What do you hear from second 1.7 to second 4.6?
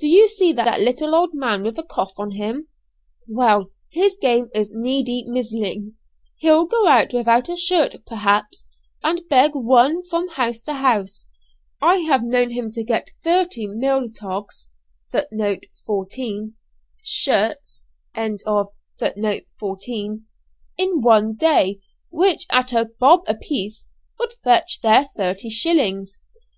a cough on him? Well, his game